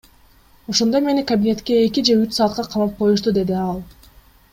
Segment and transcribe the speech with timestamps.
[0.71, 3.77] Ошондо мени кабинетке эки же үч саатка камап коюшту,— деди ал.